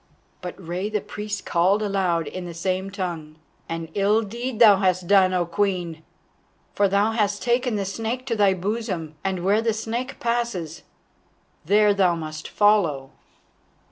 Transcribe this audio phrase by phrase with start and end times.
[0.41, 3.35] But Rei the Priest called aloud in the same tongue:
[3.69, 6.01] "An ill deed thou hast done, O Queen,
[6.73, 10.81] for thou hast taken the Snake to thy bosom, and where the Snake passes
[11.67, 13.11] there thou must follow."